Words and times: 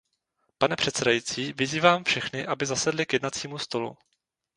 Pane 0.57 0.75
předsedající, 0.75 1.53
vyzývám 1.53 2.03
všechny, 2.03 2.45
aby 2.47 2.65
zasedli 2.65 3.05
k 3.05 3.13
jednacímu 3.13 3.57
stolu. 3.57 3.97